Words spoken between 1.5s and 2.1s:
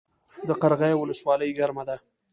ګرمه ده